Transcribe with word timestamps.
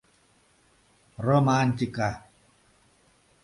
Романтика! 1.27 2.09